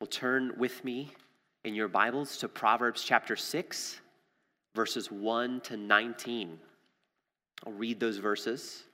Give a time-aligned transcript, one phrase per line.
[0.00, 1.10] Well, turn with me
[1.64, 4.00] in your Bibles to Proverbs chapter 6,
[4.76, 6.56] verses 1 to 19.
[7.66, 8.84] I'll read those verses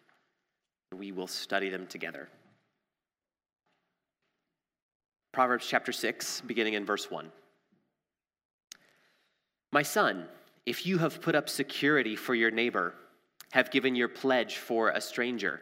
[0.90, 2.30] and we will study them together.
[5.30, 7.30] Proverbs chapter 6, beginning in verse 1.
[9.72, 10.24] My son,
[10.64, 12.94] if you have put up security for your neighbor,
[13.52, 15.60] have given your pledge for a stranger,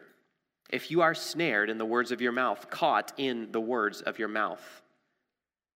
[0.69, 4.17] if you are snared in the words of your mouth, caught in the words of
[4.17, 4.82] your mouth,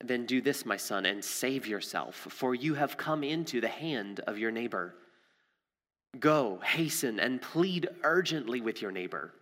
[0.03, 4.19] then do this, my son, and save yourself, for you have come into the hand
[4.21, 4.95] of your neighbor.
[6.19, 9.33] Go, hasten, and plead urgently with your neighbor.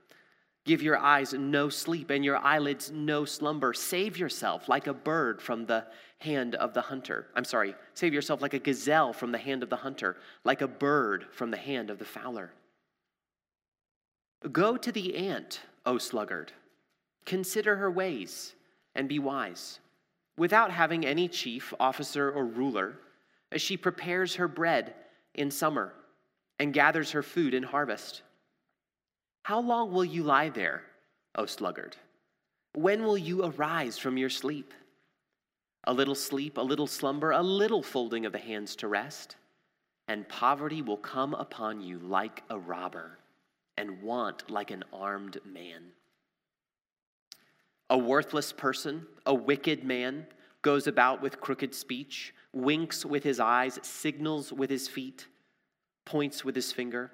[0.66, 3.74] Give your eyes no sleep and your eyelids no slumber.
[3.74, 5.86] Save yourself like a bird from the
[6.20, 7.28] hand of the hunter.
[7.36, 10.68] I'm sorry, save yourself like a gazelle from the hand of the hunter, like a
[10.68, 12.52] bird from the hand of the fowler.
[14.52, 16.52] Go to the ant, O sluggard.
[17.26, 18.56] Consider her ways
[18.96, 19.80] and be wise
[20.38, 22.98] without having any chief, officer, or ruler,
[23.52, 24.94] as she prepares her bread
[25.34, 25.94] in summer
[26.60, 28.22] and gathers her food in harvest.
[29.44, 30.84] How long will you lie there,
[31.36, 31.96] O sluggard?
[32.74, 34.74] When will you arise from your sleep?
[35.86, 39.36] A little sleep, a little slumber, a little folding of the hands to rest,
[40.08, 43.20] and poverty will come upon you like a robber,
[43.78, 45.84] and want like an armed man.
[47.90, 50.26] A worthless person, a wicked man,
[50.62, 55.28] goes about with crooked speech, winks with his eyes, signals with his feet,
[56.06, 57.12] points with his finger.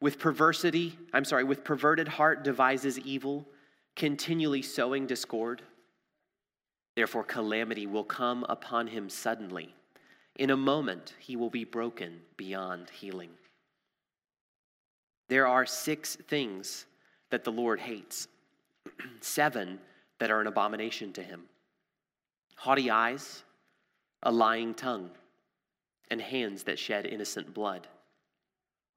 [0.00, 3.48] With perversity, I'm sorry, with perverted heart devises evil,
[3.96, 5.62] continually sowing discord.
[6.94, 9.74] Therefore, calamity will come upon him suddenly.
[10.36, 13.30] In a moment, he will be broken beyond healing.
[15.28, 16.84] There are six things
[17.30, 18.28] that the Lord hates,
[19.20, 19.78] seven
[20.22, 21.42] that are an abomination to him
[22.54, 23.42] haughty eyes,
[24.22, 25.10] a lying tongue,
[26.12, 27.88] and hands that shed innocent blood,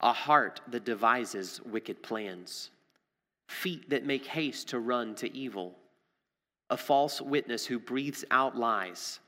[0.01, 2.69] a heart that devises wicked plans,
[3.50, 5.73] feet that make haste to run to evil,
[6.69, 9.19] a false witness who breathes out lies,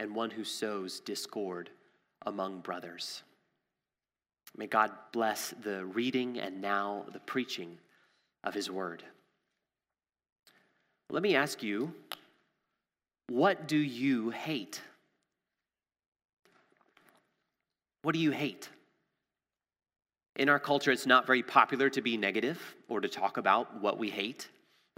[0.00, 1.70] and one who sows discord
[2.22, 3.22] among brothers.
[4.56, 7.78] May God bless the reading and now the preaching
[8.42, 9.04] of his word.
[11.10, 11.92] Let me ask you,
[13.28, 14.80] what do you hate?
[18.02, 18.68] What do you hate?
[20.36, 23.98] In our culture, it's not very popular to be negative or to talk about what
[23.98, 24.48] we hate.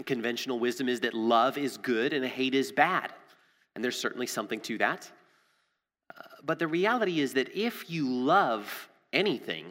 [0.04, 3.12] Conventional wisdom is that love is good and hate is bad.
[3.74, 5.10] And there's certainly something to that.
[6.16, 9.66] Uh, but the reality is that if you love anything,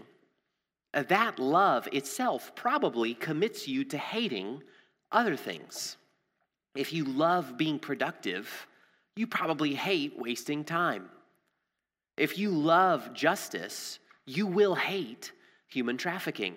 [0.94, 4.62] uh, that love itself probably commits you to hating
[5.12, 5.97] other things.
[6.78, 8.68] If you love being productive,
[9.16, 11.10] you probably hate wasting time.
[12.18, 15.32] If you love justice, you will hate
[15.68, 16.54] human trafficking.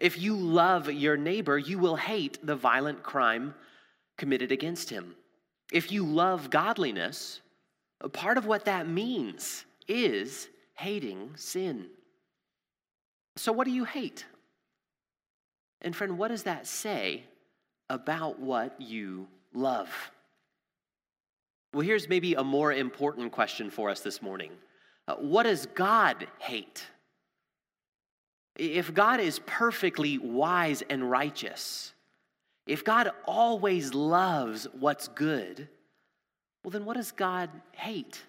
[0.00, 3.54] If you love your neighbor, you will hate the violent crime
[4.16, 5.14] committed against him.
[5.72, 7.40] If you love godliness,
[8.00, 11.86] a part of what that means is hating sin.
[13.36, 14.26] So, what do you hate?
[15.82, 17.22] And, friend, what does that say
[17.90, 19.88] about what you love?
[21.72, 24.52] Well, here's maybe a more important question for us this morning
[25.06, 26.84] uh, What does God hate?
[28.56, 31.92] If God is perfectly wise and righteous,
[32.66, 35.68] if God always loves what's good,
[36.64, 38.20] well, then what does God hate?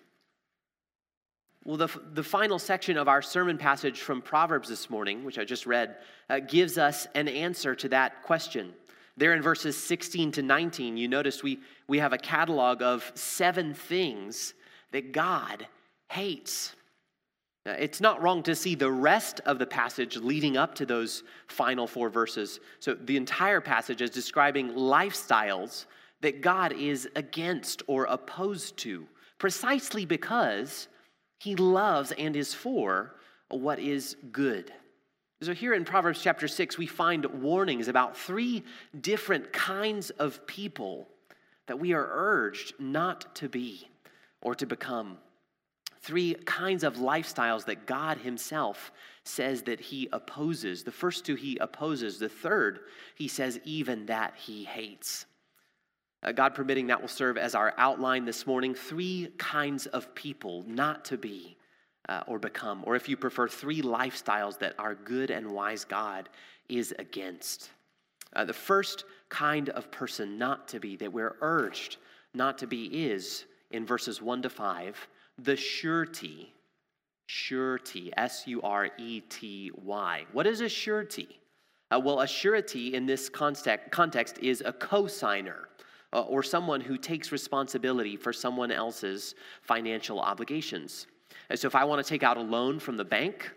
[1.66, 5.44] Well, the, the final section of our sermon passage from Proverbs this morning, which I
[5.44, 5.98] just read,
[6.30, 8.74] uh, gives us an answer to that question.
[9.20, 11.60] There in verses 16 to 19, you notice we,
[11.90, 14.54] we have a catalog of seven things
[14.94, 15.68] that God
[16.08, 16.74] hates.
[17.66, 21.86] It's not wrong to see the rest of the passage leading up to those final
[21.86, 22.62] four verses.
[22.80, 25.86] So the entire passage is describing lifestyles
[26.22, 29.06] that God is against or opposed to,
[29.38, 30.88] precisely because
[31.40, 33.16] he loves and is for
[33.50, 34.72] what is good.
[35.42, 38.64] So, here in Proverbs chapter 6, we find warnings about three
[39.00, 41.08] different kinds of people
[41.68, 43.88] that we are urged not to be
[44.42, 45.18] or to become.
[46.02, 48.92] Three kinds of lifestyles that God Himself
[49.24, 50.84] says that He opposes.
[50.84, 52.82] The first two He opposes, the third,
[53.16, 55.26] He says even that He hates.
[56.22, 58.76] Uh, God permitting, that will serve as our outline this morning.
[58.76, 61.56] Three kinds of people not to be
[62.10, 66.28] uh, or become, or if you prefer, three lifestyles that our good and wise God
[66.68, 67.70] is against.
[68.34, 71.98] Uh, the first kind of person not to be that we're urged
[72.34, 75.08] not to be is, in verses 1 to 5,
[75.38, 76.52] the surety.
[77.28, 80.26] Surety, S U R E T Y.
[80.32, 81.40] What is a surety?
[81.92, 85.66] Uh, well, a surety in this context, context is a cosigner
[86.12, 91.06] uh, or someone who takes responsibility for someone else's financial obligations.
[91.56, 93.52] So if I want to take out a loan from the bank,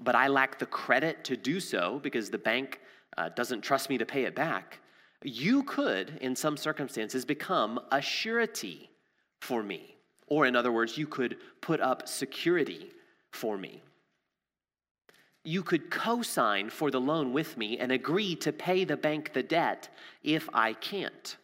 [0.00, 2.80] but I lack the credit to do so because the bank
[3.16, 4.80] uh, doesn't trust me to pay it back,
[5.22, 8.90] you could, in some circumstances, become a surety
[9.40, 9.96] for me.
[10.26, 12.90] Or, in other words, you could put up security
[13.32, 13.82] for me.
[15.42, 19.32] You could co sign for the loan with me and agree to pay the bank
[19.32, 19.88] the debt
[20.22, 21.36] if I can't.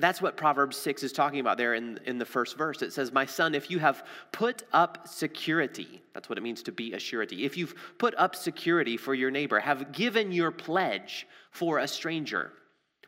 [0.00, 2.82] That's what Proverbs 6 is talking about there in, in the first verse.
[2.82, 6.72] It says, My son, if you have put up security, that's what it means to
[6.72, 7.46] be a surety.
[7.46, 12.52] If you've put up security for your neighbor, have given your pledge for a stranger,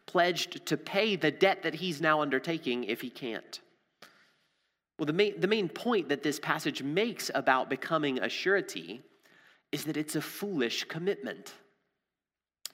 [0.07, 3.61] pledged to pay the debt that he's now undertaking if he can't.
[4.99, 9.03] Well, the main, the main point that this passage makes about becoming a surety
[9.73, 11.53] is that it's a foolish commitment.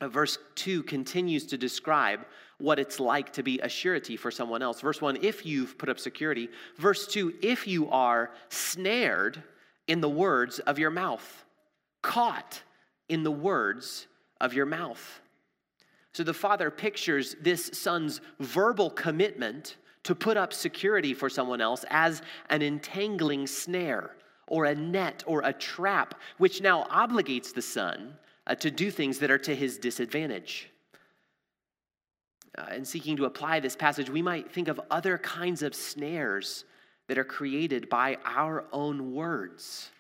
[0.01, 2.21] Uh, verse 2 continues to describe
[2.59, 4.81] what it's like to be a surety for someone else.
[4.81, 6.49] Verse 1, if you've put up security.
[6.77, 9.43] Verse 2, if you are snared
[9.87, 11.45] in the words of your mouth,
[12.03, 12.63] caught
[13.09, 14.07] in the words
[14.41, 15.21] of your mouth.
[16.13, 21.85] So the father pictures this son's verbal commitment to put up security for someone else
[21.91, 24.15] as an entangling snare
[24.47, 28.15] or a net or a trap, which now obligates the son
[28.47, 30.71] uh, to do things that are to his disadvantage.
[32.57, 36.65] Uh, in seeking to apply this passage, we might think of other kinds of snares
[37.09, 39.91] that are created by our own words.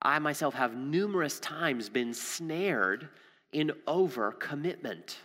[0.00, 3.08] I myself have numerous times been snared
[3.52, 5.18] in over commitment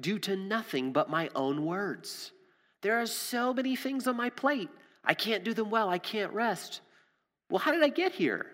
[0.00, 2.32] due to nothing but my own words.
[2.82, 4.68] There are so many things on my plate.
[5.04, 5.88] I can't do them well.
[5.88, 6.80] I can't rest.
[7.50, 8.46] Well, how did I get here?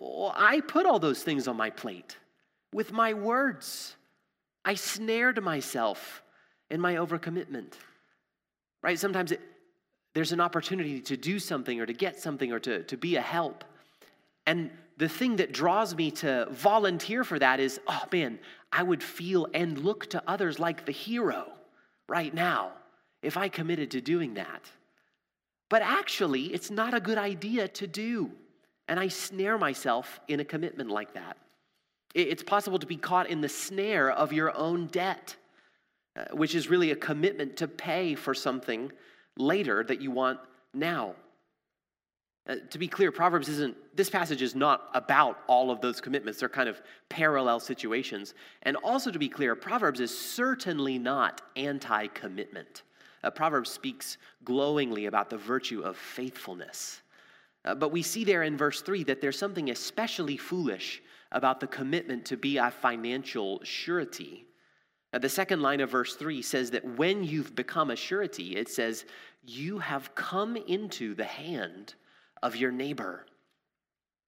[0.00, 2.16] Well, I put all those things on my plate
[2.72, 3.96] with my words.
[4.64, 6.22] I snared myself
[6.70, 7.72] in my overcommitment.
[8.82, 8.98] Right?
[8.98, 9.40] Sometimes it,
[10.14, 13.20] there's an opportunity to do something or to get something or to, to be a
[13.20, 13.64] help.
[14.46, 18.38] And the thing that draws me to volunteer for that is oh man,
[18.72, 21.52] I would feel and look to others like the hero
[22.08, 22.72] right now
[23.22, 24.62] if I committed to doing that.
[25.68, 28.32] But actually, it's not a good idea to do.
[28.88, 31.36] And I snare myself in a commitment like that.
[32.14, 35.36] It's possible to be caught in the snare of your own debt,
[36.16, 38.90] uh, which is really a commitment to pay for something
[39.36, 40.40] later that you want
[40.74, 41.14] now.
[42.48, 46.40] Uh, to be clear, Proverbs isn't, this passage is not about all of those commitments.
[46.40, 48.34] They're kind of parallel situations.
[48.62, 52.82] And also to be clear, Proverbs is certainly not anti commitment.
[53.22, 57.02] Uh, Proverbs speaks glowingly about the virtue of faithfulness.
[57.64, 61.02] Uh, but we see there in verse 3 that there's something especially foolish
[61.32, 64.46] about the commitment to be a financial surety.
[65.12, 68.68] Now, the second line of verse 3 says that when you've become a surety, it
[68.68, 69.04] says,
[69.42, 71.94] you have come into the hand
[72.42, 73.26] of your neighbor.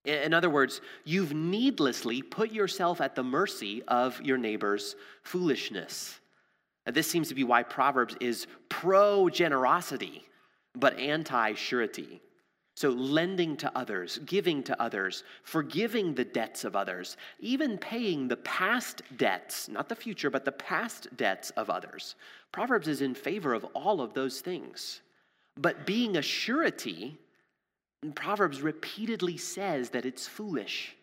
[0.05, 6.19] In other words, you've needlessly put yourself at the mercy of your neighbor's foolishness.
[6.87, 10.25] Now, this seems to be why Proverbs is pro generosity,
[10.75, 12.21] but anti surety.
[12.75, 18.39] So, lending to others, giving to others, forgiving the debts of others, even paying the
[18.39, 22.15] past debts, not the future, but the past debts of others.
[22.51, 25.03] Proverbs is in favor of all of those things.
[25.57, 27.19] But being a surety,
[28.15, 30.97] Proverbs repeatedly says that it's foolish.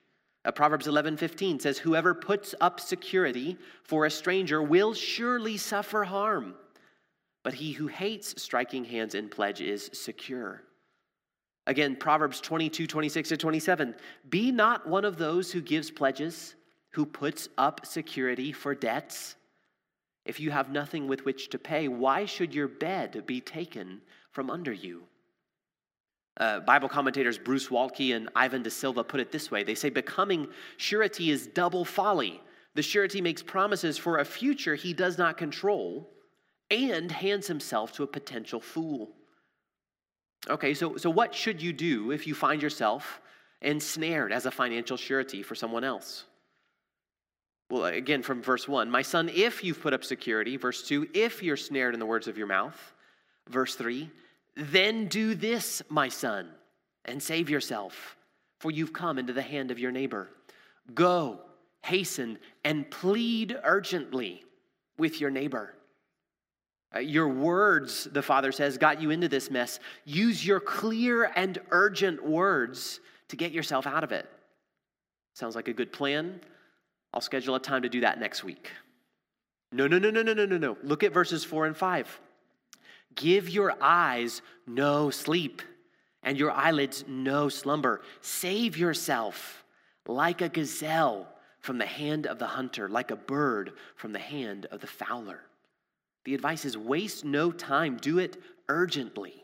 [0.46, 6.04] Uh, Proverbs 11 15 says, Whoever puts up security for a stranger will surely suffer
[6.04, 6.56] harm,
[7.44, 10.64] but he who hates striking hands in pledge is secure.
[11.70, 13.94] Again, Proverbs 22, 26 to 27.
[14.28, 16.56] Be not one of those who gives pledges,
[16.90, 19.36] who puts up security for debts.
[20.26, 24.50] If you have nothing with which to pay, why should your bed be taken from
[24.50, 25.04] under you?
[26.38, 29.92] Uh, Bible commentators Bruce Waltke and Ivan De Silva put it this way they say,
[29.92, 30.48] Becoming
[30.78, 32.42] surety is double folly.
[32.74, 36.10] The surety makes promises for a future he does not control
[36.72, 39.12] and hands himself to a potential fool.
[40.48, 43.22] Okay, so, so what should you do if you find yourself
[43.62, 46.26] ensnared as a financial surety for someone else?
[47.70, 50.58] Well, again, from verse 1, my son, if you've put up security.
[50.58, 52.94] Verse 2, if you're snared in the words of your mouth.
[53.48, 54.10] Verse 3,
[54.56, 56.50] then do this, my son,
[57.06, 58.16] and save yourself,
[58.60, 60.30] for you've come into the hand of your neighbor.
[60.94, 61.40] Go,
[61.84, 64.44] hasten, and plead urgently
[64.98, 65.74] with your neighbor
[66.96, 69.80] Uh, your words, the Father says, got you into this mess.
[70.06, 74.28] Use your clear and urgent words to get yourself out of it.
[75.34, 76.42] Sounds like a good plan.
[77.14, 78.72] I'll schedule a time to do that next week.
[79.72, 80.78] No, no, no, no, no, no, no, no.
[80.84, 82.20] Look at verses four and five.
[83.16, 85.62] Give your eyes no sleep
[86.24, 88.02] and your eyelids no slumber.
[88.22, 89.64] Save yourself
[90.08, 91.28] like a gazelle
[91.60, 95.42] from the hand of the hunter, like a bird from the hand of the fowler.
[96.30, 99.44] The advice is waste no time, do it urgently.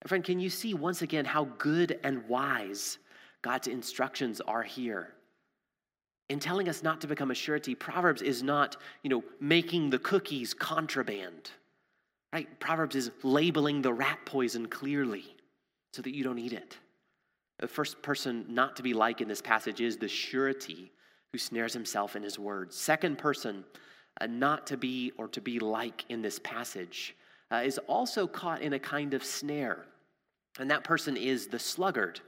[0.00, 2.96] And friend, can you see once again how good and wise
[3.42, 5.12] God's instructions are here?
[6.30, 9.98] In telling us not to become a surety, Proverbs is not, you know, making the
[9.98, 11.50] cookies contraband.
[12.32, 12.48] Right?
[12.60, 15.36] Proverbs is labeling the rat poison clearly
[15.92, 16.78] so that you don't eat it.
[17.58, 20.92] The first person not to be like in this passage is the surety
[21.30, 22.74] who snares himself in his words.
[22.74, 23.66] Second person
[24.20, 27.16] uh, not to be or to be like in this passage
[27.50, 29.86] uh, is also caught in a kind of snare.
[30.58, 32.20] And that person is the sluggard.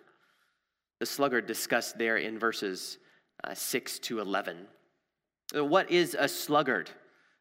[1.01, 2.99] The sluggard discussed there in verses
[3.45, 4.67] uh, 6 to 11.
[5.57, 6.91] Uh, what is a sluggard?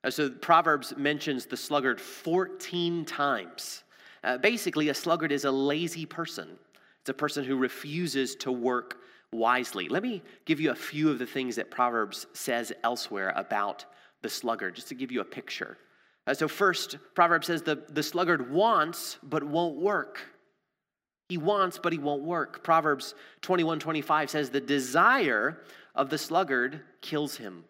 [0.03, 3.83] Uh, so Proverbs mentions the sluggard 14 times.
[4.23, 6.57] Uh, basically, a sluggard is a lazy person.
[7.01, 8.97] It's a person who refuses to work
[9.31, 9.87] wisely.
[9.87, 13.85] Let me give you a few of the things that Proverbs says elsewhere about
[14.21, 15.77] the sluggard, just to give you a picture.
[16.27, 20.19] Uh, so, first, Proverbs says the, the sluggard wants but won't work.
[21.29, 22.63] He wants, but he won't work.
[22.63, 25.61] Proverbs 21 25 says, The desire
[25.95, 27.63] of the sluggard kills him,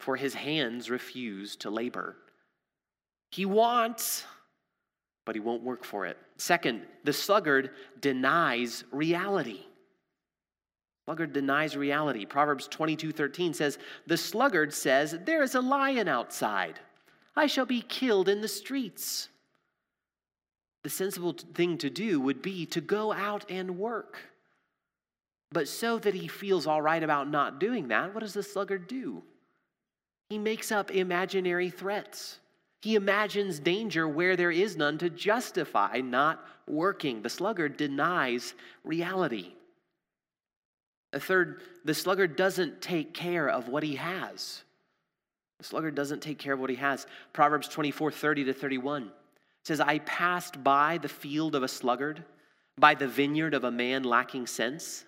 [0.00, 2.16] for his hands refuse to labor.
[3.30, 4.24] He wants,
[5.26, 6.16] but he won't work for it.
[6.38, 7.70] Second, the sluggard
[8.00, 9.64] denies reality.
[11.08, 12.26] Sluggard denies reality.
[12.26, 16.78] Proverbs 22 13 says, The sluggard says, There is a lion outside.
[17.34, 19.30] I shall be killed in the streets.
[20.84, 24.18] The sensible thing to do would be to go out and work.
[25.50, 28.86] But so that he feels all right about not doing that, what does the sluggard
[28.86, 29.22] do?
[30.28, 32.38] He makes up imaginary threats.
[32.82, 37.22] He imagines danger where there is none to justify not working.
[37.22, 38.52] The sluggard denies
[38.84, 39.54] reality.
[41.12, 44.62] A third, the sluggard doesn't take care of what he has.
[45.58, 47.06] The sluggard doesn't take care of what he has.
[47.32, 49.10] Proverbs 24 30 to 31
[49.64, 52.24] says, I passed by the field of a sluggard,
[52.78, 55.04] by the vineyard of a man lacking sense,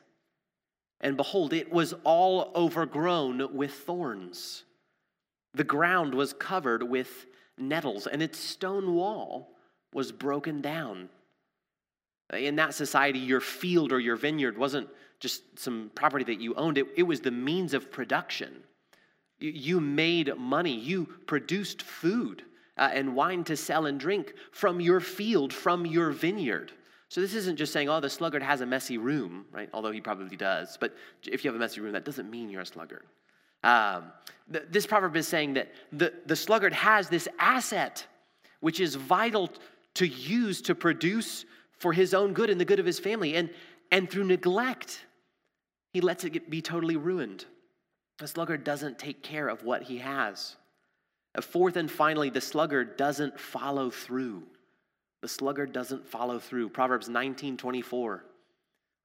[1.00, 4.64] and behold, it was all overgrown with thorns.
[5.54, 7.26] The ground was covered with
[7.56, 9.56] nettles, and its stone wall
[9.92, 11.08] was broken down.
[12.32, 16.78] In that society, your field or your vineyard wasn't just some property that you owned,
[16.78, 18.62] it, it was the means of production.
[19.38, 22.44] You, you made money, you produced food
[22.76, 26.72] uh, and wine to sell and drink from your field, from your vineyard.
[27.08, 29.68] So this isn't just saying, oh, the sluggard has a messy room, right?
[29.74, 30.78] Although he probably does.
[30.80, 30.94] But
[31.26, 33.04] if you have a messy room, that doesn't mean you're a sluggard.
[33.64, 34.12] Um,
[34.50, 38.06] th- this proverb is saying that the, the sluggard has this asset
[38.60, 39.50] which is vital
[39.94, 41.44] to use to produce
[41.80, 43.34] for his own good and the good of his family.
[43.34, 43.50] And,
[43.90, 45.04] and through neglect,
[45.92, 47.44] he lets it be totally ruined.
[48.18, 50.56] The sluggard doesn't take care of what he has.
[51.34, 54.42] Uh, fourth and finally, the sluggard doesn't follow through.
[55.22, 56.68] The sluggard doesn't follow through.
[56.68, 58.24] Proverbs 19 24.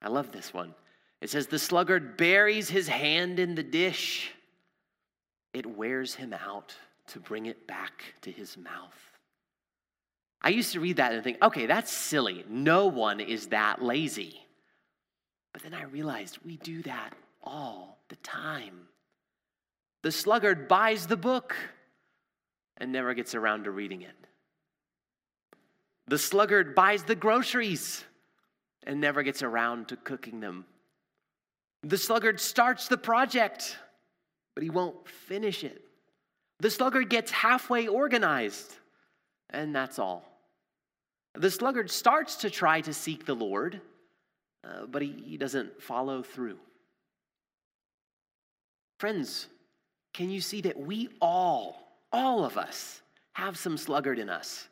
[0.02, 0.74] I love this one.
[1.20, 4.32] It says, The sluggard buries his hand in the dish,
[5.54, 6.74] it wears him out
[7.08, 9.15] to bring it back to his mouth.
[10.46, 12.44] I used to read that and think, okay, that's silly.
[12.48, 14.46] No one is that lazy.
[15.52, 18.82] But then I realized we do that all the time.
[20.04, 21.56] The sluggard buys the book
[22.76, 24.14] and never gets around to reading it.
[26.06, 28.04] The sluggard buys the groceries
[28.84, 30.64] and never gets around to cooking them.
[31.82, 33.76] The sluggard starts the project,
[34.54, 35.82] but he won't finish it.
[36.60, 38.72] The sluggard gets halfway organized,
[39.50, 40.34] and that's all.
[41.36, 43.80] The sluggard starts to try to seek the Lord,
[44.64, 46.58] uh, but he, he doesn't follow through.
[48.98, 49.48] Friends,
[50.14, 53.02] can you see that we all, all of us,
[53.34, 54.66] have some sluggard in us?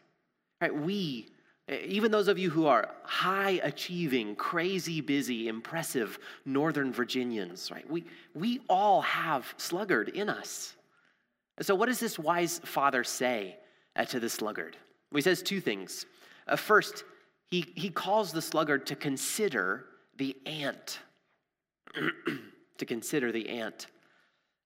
[0.60, 0.74] Right?
[0.74, 1.28] We,
[1.68, 7.88] even those of you who are high achieving, crazy busy, impressive Northern Virginians, right?
[7.90, 8.04] We,
[8.34, 10.74] we all have sluggard in us.
[11.60, 13.56] So, what does this wise father say
[13.96, 14.76] uh, to the sluggard?
[15.10, 16.06] Well, he says two things.
[16.46, 17.04] Uh, first,
[17.46, 19.86] he, he calls the sluggard to consider
[20.16, 21.00] the ant.
[22.78, 23.86] to consider the ant.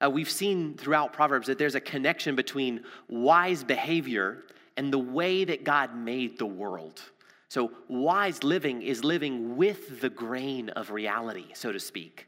[0.03, 4.45] Uh, we've seen throughout Proverbs that there's a connection between wise behavior
[4.77, 7.03] and the way that God made the world.
[7.49, 12.27] So, wise living is living with the grain of reality, so to speak.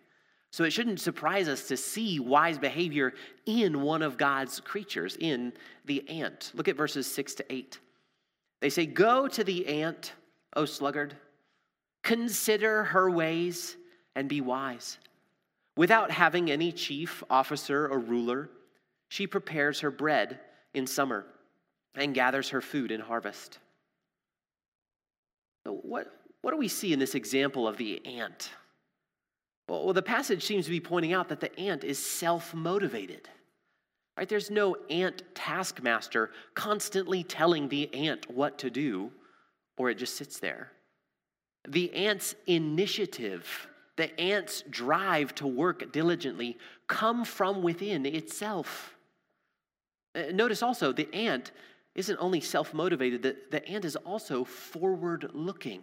[0.50, 3.12] So, it shouldn't surprise us to see wise behavior
[3.46, 5.52] in one of God's creatures, in
[5.84, 6.50] the ant.
[6.54, 7.78] Look at verses 6 to 8.
[8.60, 10.12] They say, Go to the ant,
[10.54, 11.16] O sluggard,
[12.02, 13.76] consider her ways
[14.14, 14.98] and be wise.
[15.76, 18.50] Without having any chief, officer, or ruler,
[19.08, 20.40] she prepares her bread
[20.74, 21.26] in summer
[21.94, 23.58] and gathers her food in harvest.
[25.66, 26.12] So what,
[26.42, 28.50] what do we see in this example of the ant?
[29.68, 33.28] Well, the passage seems to be pointing out that the ant is self motivated.
[34.16, 34.28] Right?
[34.28, 39.10] There's no ant taskmaster constantly telling the ant what to do,
[39.76, 40.72] or it just sits there.
[41.68, 48.94] The ant's initiative, the ant's drive to work diligently, come from within itself.
[50.14, 51.52] Uh, notice also, the ant
[51.94, 55.82] isn't only self motivated, the, the ant is also forward looking.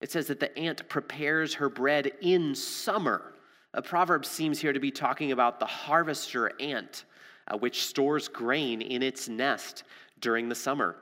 [0.00, 3.32] It says that the ant prepares her bread in summer.
[3.74, 7.04] A proverb seems here to be talking about the harvester ant,
[7.48, 9.84] uh, which stores grain in its nest
[10.20, 10.96] during the summer.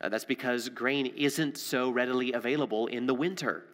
[0.00, 3.64] Uh, that's because grain isn't so readily available in the winter.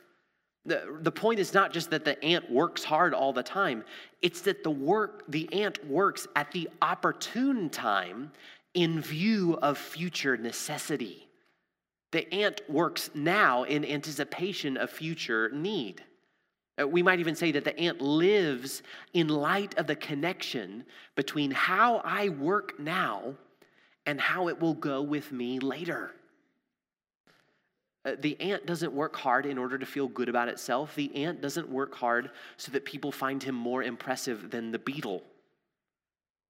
[0.65, 3.85] The, the point is not just that the ant works hard all the time,
[4.21, 8.31] it's that the work the ant works at the opportune time
[8.75, 11.27] in view of future necessity.
[12.13, 16.05] The ant works now in anticipation of future need.
[16.81, 21.51] Uh, we might even say that the ant lives in light of the connection between
[21.51, 23.35] how I work now
[24.07, 26.13] and how it will go with me later.
[28.05, 30.95] Uh, the ant doesn't work hard in order to feel good about itself.
[30.95, 35.23] The ant doesn't work hard so that people find him more impressive than the beetle.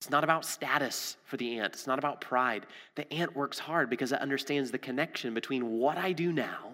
[0.01, 2.67] It's not about status for the ant, it's not about pride.
[2.95, 6.73] The ant works hard because it understands the connection between what I do now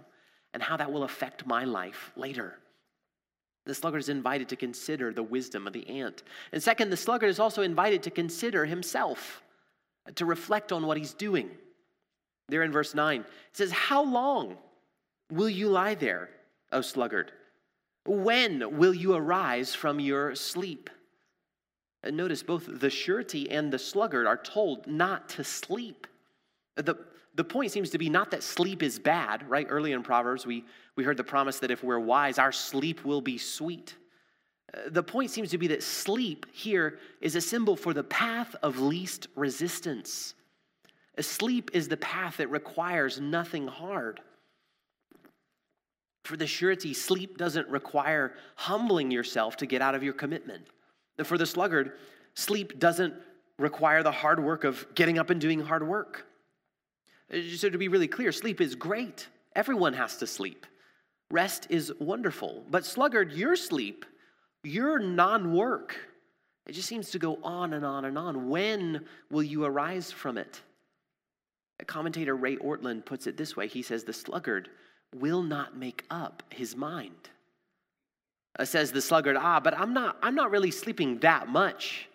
[0.54, 2.58] and how that will affect my life later.
[3.68, 6.22] The sluggard is invited to consider the wisdom of the ant.
[6.52, 9.42] And second, the sluggard is also invited to consider himself,
[10.14, 11.50] to reflect on what he's doing.
[12.48, 14.56] There in verse 9, it says, How long
[15.30, 16.30] will you lie there,
[16.72, 17.30] O sluggard?
[18.06, 20.88] When will you arise from your sleep?
[22.02, 26.06] And notice both the surety and the sluggard are told not to sleep.
[26.76, 26.96] The,
[27.38, 29.64] the point seems to be not that sleep is bad, right?
[29.70, 30.64] Early in Proverbs, we,
[30.96, 33.94] we heard the promise that if we're wise, our sleep will be sweet.
[34.74, 38.56] Uh, the point seems to be that sleep here is a symbol for the path
[38.60, 40.34] of least resistance.
[41.20, 44.20] Sleep is the path that requires nothing hard.
[46.24, 50.66] For the surety, sleep doesn't require humbling yourself to get out of your commitment.
[51.22, 51.98] For the sluggard,
[52.34, 53.14] sleep doesn't
[53.60, 56.24] require the hard work of getting up and doing hard work.
[57.30, 59.28] So, to be really clear, sleep is great.
[59.54, 60.66] Everyone has to sleep.
[61.30, 62.64] Rest is wonderful.
[62.70, 64.06] But, sluggard, your sleep,
[64.62, 65.96] your non work,
[66.66, 68.48] it just seems to go on and on and on.
[68.48, 70.60] When will you arise from it?
[71.86, 74.68] Commentator Ray Ortlund puts it this way he says, The sluggard
[75.14, 77.28] will not make up his mind.
[78.58, 82.07] Uh, says the sluggard, ah, but I'm not, I'm not really sleeping that much.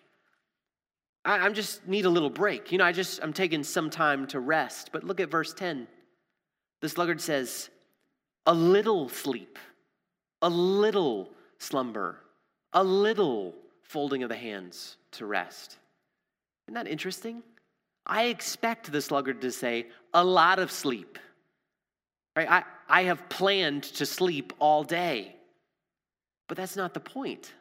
[1.24, 2.72] I, I'm just need a little break.
[2.72, 4.90] You know, I just, I'm taking some time to rest.
[4.92, 5.86] But look at verse 10.
[6.80, 7.70] The sluggard says,
[8.46, 9.58] a little sleep,
[10.42, 12.18] a little slumber,
[12.72, 15.78] a little folding of the hands to rest.
[16.66, 17.42] Isn't that interesting?
[18.06, 21.18] I expect the sluggard to say, a lot of sleep.
[22.36, 22.50] Right?
[22.50, 25.36] I, I have planned to sleep all day.
[26.48, 27.52] But that's not the point.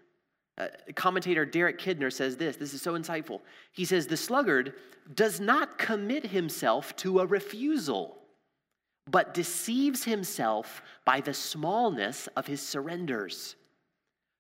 [0.58, 2.58] Uh, commentator Derek Kidner says this.
[2.58, 3.42] This is so insightful.
[3.72, 4.76] He says, The sluggard
[5.16, 8.18] does not commit himself to a refusal,
[9.10, 13.56] but deceives himself by the smallness of his surrenders.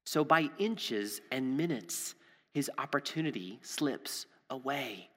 [0.05, 2.15] So, by inches and minutes,
[2.53, 5.09] his opportunity slips away.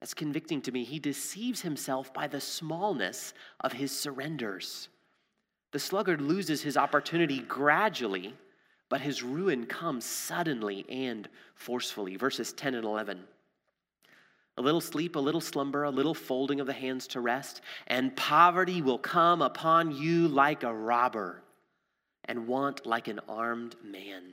[0.00, 0.84] That's convicting to me.
[0.84, 4.88] He deceives himself by the smallness of his surrenders.
[5.72, 8.34] The sluggard loses his opportunity gradually,
[8.88, 12.16] but his ruin comes suddenly and forcefully.
[12.16, 13.22] Verses 10 and 11.
[14.56, 18.16] A little sleep, a little slumber, a little folding of the hands to rest, and
[18.16, 21.42] poverty will come upon you like a robber,
[22.24, 24.32] and want like an armed man.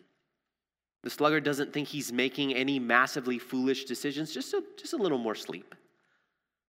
[1.03, 5.19] The sluggard doesn't think he's making any massively foolish decisions, just a, just a little
[5.19, 5.75] more sleep.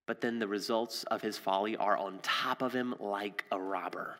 [0.05, 4.19] But then the results of his folly are on top of him like a robber.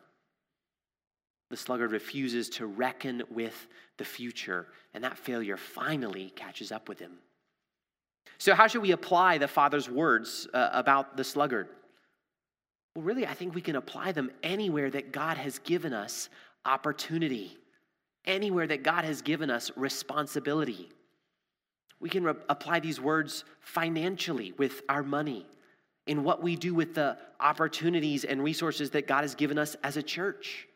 [1.49, 6.99] The sluggard refuses to reckon with the future, and that failure finally catches up with
[6.99, 7.13] him.
[8.37, 11.69] So, how should we apply the Father's words uh, about the sluggard?
[12.95, 16.29] Well, really, I think we can apply them anywhere that God has given us
[16.65, 17.57] opportunity,
[18.25, 20.89] anywhere that God has given us responsibility.
[21.99, 25.45] We can re- apply these words financially with our money,
[26.05, 29.97] in what we do with the opportunities and resources that God has given us as
[29.97, 30.66] a church,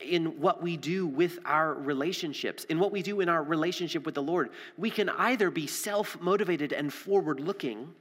[0.00, 4.14] in what we do with our relationships, in what we do in our relationship with
[4.14, 4.50] the Lord.
[4.76, 7.92] We can either be self motivated and forward looking,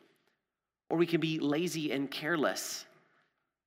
[0.89, 2.85] or we can be lazy and careless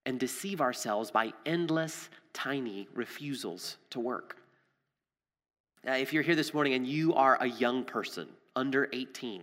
[0.07, 4.37] and deceive ourselves by endless, tiny refusals to work.
[5.87, 9.42] Uh, if you're here this morning and you are a young person, under 18.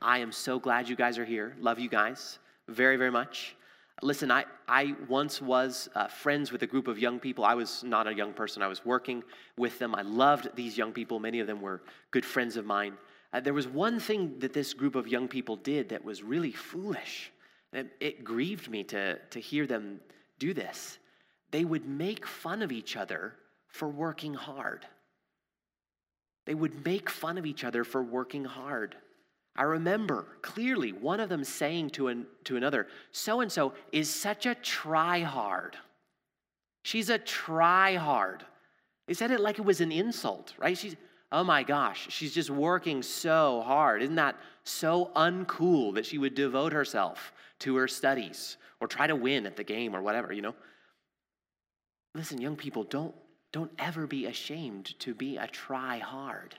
[0.00, 1.54] I am so glad you guys are here.
[1.60, 2.38] Love you guys
[2.68, 3.54] very, very much.
[4.02, 7.44] Listen, I, I once was uh, friends with a group of young people.
[7.44, 9.24] I was not a young person, I was working
[9.56, 9.94] with them.
[9.94, 11.18] I loved these young people.
[11.18, 12.94] Many of them were good friends of mine.
[13.32, 16.52] Uh, there was one thing that this group of young people did that was really
[16.52, 17.32] foolish.
[17.72, 20.00] It, it grieved me to, to hear them
[20.38, 20.98] do this.
[21.50, 23.34] They would make fun of each other
[23.68, 24.86] for working hard.
[26.44, 28.96] They would make fun of each other for working hard.
[29.56, 34.08] I remember clearly one of them saying to, an, to another, so and so is
[34.08, 35.76] such a try hard.
[36.82, 38.44] She's a try hard.
[39.06, 40.76] They said it like it was an insult, right?
[40.76, 40.96] She's,
[41.32, 44.02] oh my gosh, she's just working so hard.
[44.02, 49.16] Isn't that so uncool that she would devote herself to her studies or try to
[49.16, 50.54] win at the game or whatever, you know?
[52.14, 53.14] Listen, young people, don't
[53.52, 56.54] don't ever be ashamed to be a try hard.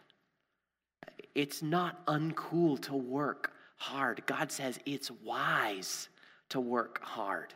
[1.38, 4.24] It's not uncool to work hard.
[4.26, 6.10] God says it's wise
[6.50, 7.54] to work hard.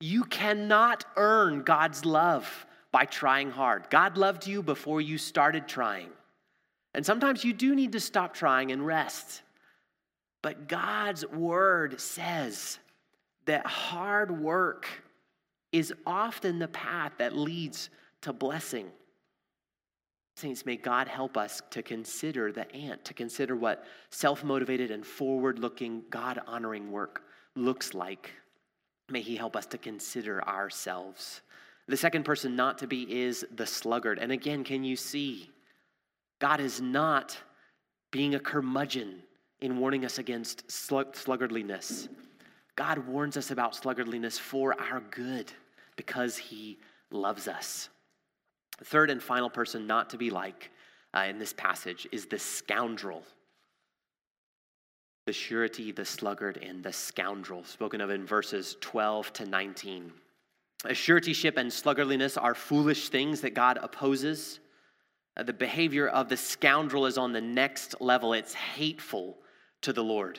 [0.00, 3.90] You cannot earn God's love by trying hard.
[3.90, 6.08] God loved you before you started trying.
[6.94, 9.42] And sometimes you do need to stop trying and rest.
[10.40, 12.78] But God's word says
[13.44, 14.88] that hard work
[15.72, 17.90] is often the path that leads
[18.22, 18.86] to blessing.
[20.40, 25.06] Saints, may God help us to consider the ant, to consider what self motivated and
[25.06, 27.22] forward looking, God honoring work
[27.54, 28.30] looks like.
[29.10, 31.42] May He help us to consider ourselves.
[31.88, 34.18] The second person not to be is the sluggard.
[34.18, 35.50] And again, can you see?
[36.38, 37.36] God is not
[38.10, 39.22] being a curmudgeon
[39.60, 42.08] in warning us against sluggardliness.
[42.76, 45.52] God warns us about sluggardliness for our good
[45.96, 46.78] because He
[47.10, 47.88] loves us.
[48.84, 50.70] Third and final person not to be like
[51.14, 53.22] uh, in this passage is the scoundrel.
[55.26, 60.12] The surety, the sluggard, and the scoundrel, spoken of in verses 12 to 19.
[60.86, 64.60] A suretyship and sluggardliness are foolish things that God opposes.
[65.36, 69.36] Uh, the behavior of the scoundrel is on the next level, it's hateful
[69.82, 70.38] to the Lord,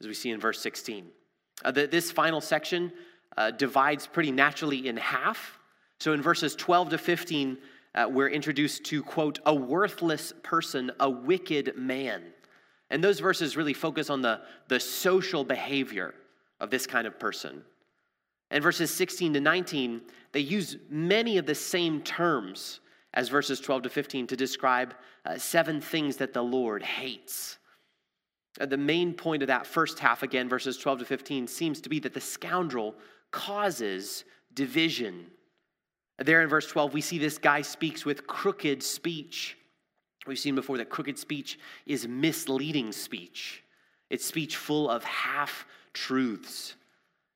[0.00, 1.06] as we see in verse 16.
[1.64, 2.92] Uh, the, this final section
[3.36, 5.58] uh, divides pretty naturally in half.
[5.98, 7.58] So in verses 12 to 15,
[7.94, 12.22] uh, we're introduced to, quote, a worthless person, a wicked man.
[12.90, 16.14] And those verses really focus on the, the social behavior
[16.60, 17.62] of this kind of person.
[18.50, 22.80] And verses 16 to 19, they use many of the same terms
[23.14, 27.58] as verses 12 to 15 to describe uh, seven things that the Lord hates.
[28.60, 31.88] Uh, the main point of that first half, again, verses 12 to 15, seems to
[31.88, 32.94] be that the scoundrel
[33.30, 34.24] causes
[34.54, 35.26] division
[36.26, 39.56] there in verse 12, we see this guy speaks with crooked speech.
[40.26, 43.64] We've seen before that crooked speech is misleading speech,
[44.10, 46.74] it's speech full of half truths.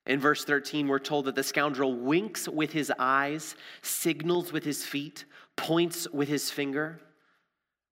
[0.07, 4.85] In verse 13, we're told that the scoundrel winks with his eyes, signals with his
[4.85, 5.25] feet,
[5.57, 7.01] points with his finger.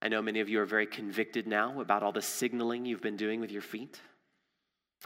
[0.02, 3.16] I know many of you are very convicted now about all the signaling you've been
[3.16, 4.00] doing with your feet.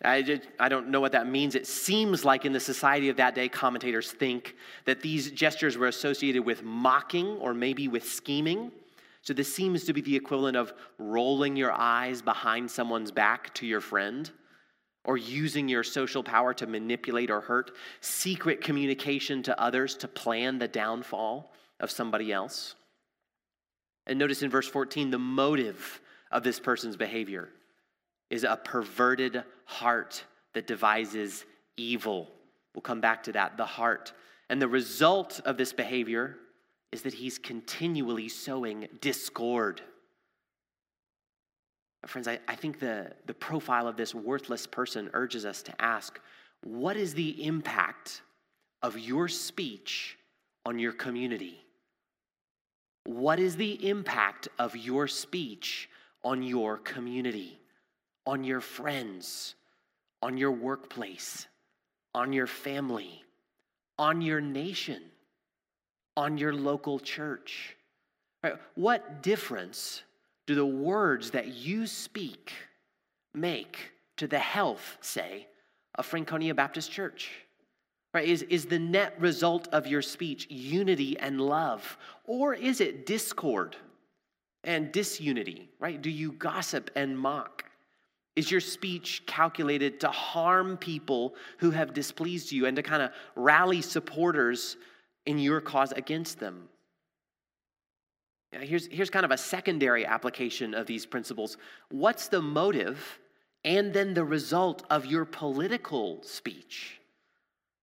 [0.05, 1.55] I, just, I don't know what that means.
[1.55, 4.55] It seems like in the society of that day, commentators think
[4.85, 8.73] that these gestures were associated with mocking or maybe with scheming.
[9.23, 13.67] So this seems to be the equivalent of rolling your eyes behind someone's back to
[13.67, 14.31] your friend
[15.05, 20.59] or using your social power to manipulate or hurt, secret communication to others to plan
[20.59, 22.75] the downfall of somebody else.
[24.07, 27.49] And notice in verse 14 the motive of this person's behavior
[28.31, 31.45] is a perverted heart that devises
[31.77, 32.29] evil.
[32.75, 34.13] We'll come back to that, the heart.
[34.49, 36.37] And the result of this behavior
[36.93, 39.83] is that he's continually sowing discord.
[42.07, 46.21] Friends, I, I think the, the profile of this worthless person urges us to ask
[46.63, 48.23] what is the impact
[48.83, 50.17] of your speech
[50.65, 51.59] on your community?
[53.05, 55.89] What is the impact of your speech
[56.25, 57.59] on your community?
[58.27, 59.55] On your friends,
[60.23, 61.47] on your workplace,
[62.15, 63.23] on your family,
[63.99, 65.03] on your nation,
[66.17, 67.77] on your local church?
[68.75, 70.03] What difference
[70.47, 72.53] do the words that you speak
[73.35, 75.47] make to the health, say,
[75.97, 77.31] of Franconia Baptist Church?
[78.15, 78.29] Right?
[78.29, 81.99] Is, is the net result of your speech unity and love?
[82.25, 83.77] Or is it discord
[84.65, 85.69] and disunity?
[85.79, 86.01] Right?
[86.01, 87.65] Do you gossip and mock?
[88.37, 93.11] Is your speech calculated to harm people who have displeased you and to kind of
[93.35, 94.77] rally supporters
[95.25, 96.69] in your cause against them?
[98.53, 101.57] Here's, here's kind of a secondary application of these principles.
[101.91, 103.19] What's the motive
[103.65, 107.01] and then the result of your political speech?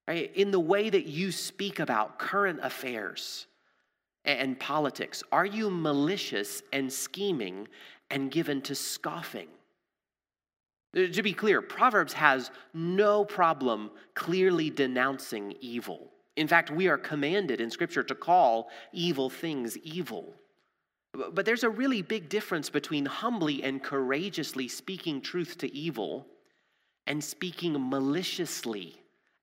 [0.08, 0.32] Right?
[0.36, 3.48] In the way that you speak about current affairs
[4.26, 7.68] and politics, are you malicious and scheming
[8.10, 9.48] and given to scoffing?
[10.96, 16.12] To be clear, Proverbs has no problem clearly denouncing evil.
[16.36, 20.36] In fact, we are commanded in Scripture to call evil things evil.
[21.14, 26.28] But there's a really big difference between humbly and courageously speaking truth to evil
[27.06, 28.96] and speaking maliciously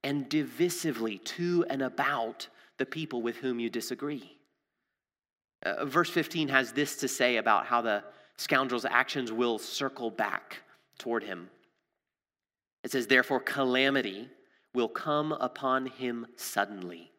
[0.02, 4.36] and divisively to and about the people with whom you disagree.
[5.64, 8.02] Uh, verse 15 has this to say about how the
[8.36, 10.58] scoundrel's actions will circle back
[11.00, 11.50] toward him.
[12.84, 14.28] It says, Therefore, calamity
[14.74, 17.10] will come upon him suddenly.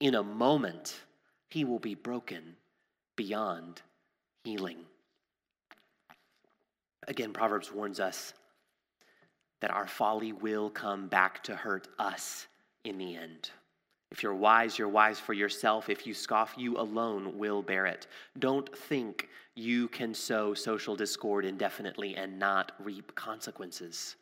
[0.00, 1.00] In a moment,
[1.48, 2.56] he will be broken
[3.16, 3.80] beyond
[4.44, 4.78] healing.
[7.08, 8.34] Again, Proverbs warns us
[9.60, 12.46] that our folly will come back to hurt us
[12.84, 13.50] in the end.
[14.12, 15.88] If you're wise, you're wise for yourself.
[15.88, 18.06] If you scoff, you alone will bear it.
[18.38, 24.16] Don't think you can sow social discord indefinitely and not reap consequences.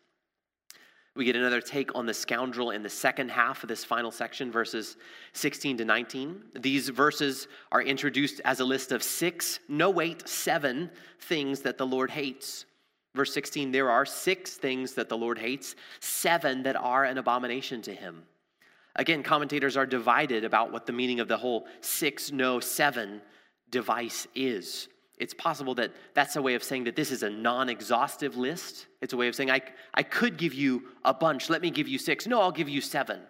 [1.16, 4.52] We get another take on the scoundrel in the second half of this final section,
[4.52, 4.96] verses
[5.32, 6.40] 16 to 19.
[6.60, 11.86] These verses are introduced as a list of six, no, wait, seven things that the
[11.86, 12.64] Lord hates.
[13.16, 17.82] Verse 16, there are six things that the Lord hates, seven that are an abomination
[17.82, 18.22] to him.
[19.00, 23.20] Again, commentators are divided about what the meaning of the whole six, no, seven
[23.70, 24.88] device is
[25.20, 28.86] it's possible that that's a way of saying that this is a non exhaustive list.
[29.02, 29.60] It's a way of saying, I,
[29.92, 31.50] I could give you a bunch.
[31.50, 32.26] Let me give you six.
[32.26, 33.20] No, I'll give you seven,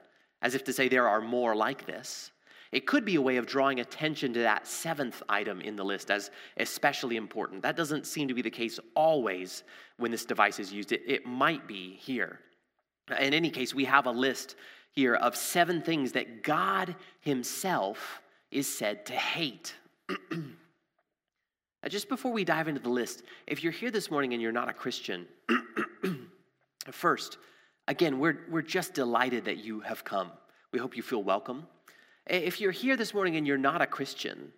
[0.40, 2.30] as if to say there are more like this.
[2.70, 6.12] It could be a way of drawing attention to that seventh item in the list
[6.12, 7.62] as especially important.
[7.62, 9.64] That doesn't seem to be the case always
[9.96, 10.92] when this device is used.
[10.92, 12.38] It, it might be here.
[13.18, 14.54] In any case, we have a list
[14.92, 19.74] here of seven things that God Himself is said to hate.
[20.32, 20.48] now,
[21.88, 24.68] just before we dive into the list, if you're here this morning and you're not
[24.68, 25.26] a Christian,
[26.90, 27.38] first,
[27.88, 30.30] again, we're, we're just delighted that you have come.
[30.72, 31.66] We hope you feel welcome.
[32.26, 34.52] If you're here this morning and you're not a Christian,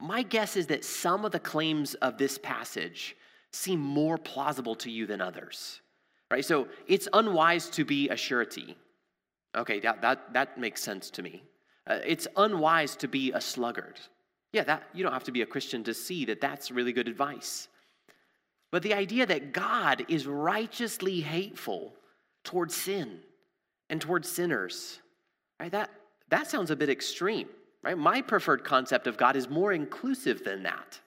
[0.00, 3.16] my guess is that some of the claims of this passage
[3.52, 5.80] seem more plausible to you than others.
[6.30, 6.44] Right?
[6.44, 8.76] So it's unwise to be a surety.
[9.56, 11.42] Okay, that, that, that makes sense to me.
[11.86, 14.00] Uh, it's unwise to be a sluggard.
[14.52, 17.08] Yeah, that you don't have to be a Christian to see that that's really good
[17.08, 17.68] advice.
[18.70, 21.94] But the idea that God is righteously hateful
[22.44, 23.20] towards sin
[23.90, 24.98] and towards sinners,
[25.60, 25.70] right?
[25.70, 25.90] That
[26.30, 27.48] that sounds a bit extreme,
[27.82, 27.96] right?
[27.96, 30.98] My preferred concept of God is more inclusive than that.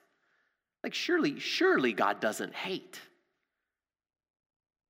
[0.84, 3.00] Like surely, surely God doesn't hate.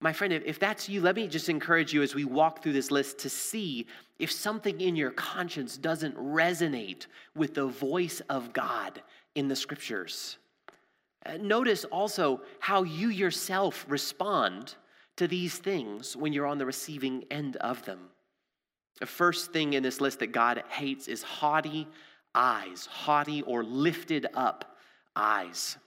[0.01, 2.91] My friend, if that's you, let me just encourage you as we walk through this
[2.91, 3.87] list to see
[4.19, 9.03] if something in your conscience doesn't resonate with the voice of God
[9.35, 10.37] in the scriptures.
[11.25, 14.75] Uh, notice also how you yourself respond
[15.17, 18.01] to these things when you're on the receiving end of them.
[19.01, 21.89] The first thing in this list that God hates is haughty
[22.35, 24.77] eyes, haughty or lifted up
[25.15, 25.79] eyes.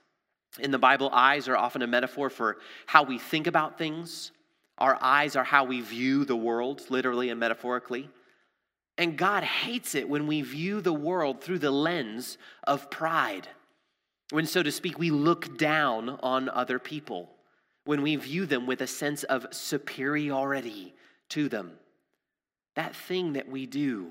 [0.58, 4.32] In the Bible, eyes are often a metaphor for how we think about things.
[4.78, 8.08] Our eyes are how we view the world, literally and metaphorically.
[8.98, 13.48] And God hates it when we view the world through the lens of pride.
[14.30, 17.30] When, so to speak, we look down on other people.
[17.84, 20.94] When we view them with a sense of superiority
[21.30, 21.72] to them.
[22.74, 24.10] That thing that we do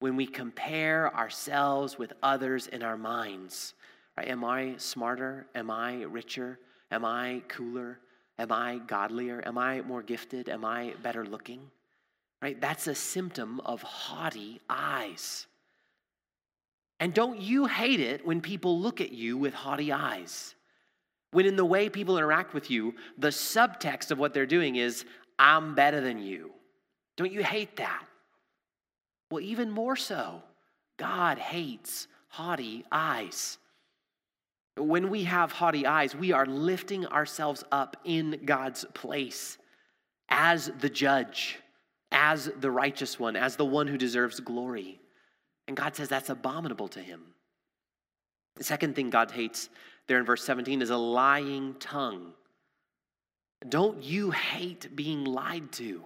[0.00, 3.74] when we compare ourselves with others in our minds
[4.18, 4.30] Right?
[4.30, 5.46] Am I smarter?
[5.54, 6.58] Am I richer?
[6.90, 8.00] Am I cooler?
[8.36, 9.40] Am I godlier?
[9.46, 10.48] Am I more gifted?
[10.48, 11.60] Am I better looking?
[12.42, 12.60] Right?
[12.60, 15.46] That's a symptom of haughty eyes.
[16.98, 20.56] And don't you hate it when people look at you with haughty eyes?
[21.30, 25.04] When in the way people interact with you, the subtext of what they're doing is,
[25.38, 26.50] I'm better than you.
[27.16, 28.02] Don't you hate that?
[29.30, 30.42] Well, even more so,
[30.96, 33.58] God hates haughty eyes.
[34.78, 39.58] When we have haughty eyes, we are lifting ourselves up in God's place
[40.28, 41.58] as the judge,
[42.12, 45.00] as the righteous one, as the one who deserves glory.
[45.66, 47.22] And God says that's abominable to him.
[48.56, 49.68] The second thing God hates
[50.06, 52.32] there in verse 17 is a lying tongue.
[53.68, 56.04] Don't you hate being lied to?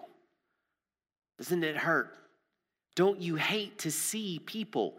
[1.39, 2.15] Doesn't it hurt?
[2.95, 4.99] Don't you hate to see people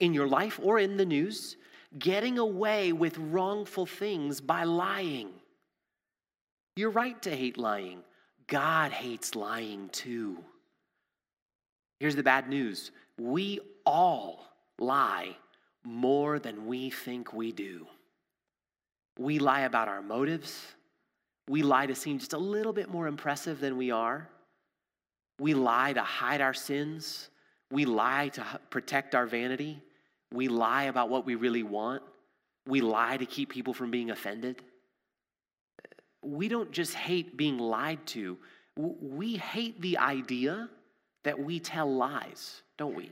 [0.00, 1.56] in your life or in the news
[1.98, 5.30] getting away with wrongful things by lying?
[6.76, 8.00] You're right to hate lying.
[8.46, 10.38] God hates lying too.
[12.00, 14.44] Here's the bad news we all
[14.78, 15.36] lie
[15.84, 17.86] more than we think we do.
[19.18, 20.66] We lie about our motives.
[21.48, 24.28] We lie to seem just a little bit more impressive than we are.
[25.38, 27.28] We lie to hide our sins.
[27.70, 29.82] We lie to protect our vanity.
[30.32, 32.02] We lie about what we really want.
[32.66, 34.62] We lie to keep people from being offended.
[36.22, 38.38] We don't just hate being lied to,
[38.76, 40.68] we hate the idea
[41.24, 43.10] that we tell lies, don't we?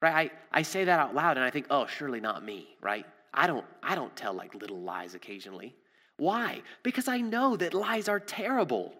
[0.00, 0.32] Right?
[0.52, 3.06] I, I say that out loud and I think, oh, surely not me, right?
[3.32, 5.74] I don't, I don't tell like little lies occasionally.
[6.16, 6.62] Why?
[6.82, 8.94] Because I know that lies are terrible.